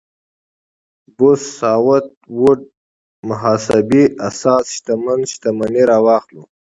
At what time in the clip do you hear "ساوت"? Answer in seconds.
1.59-2.05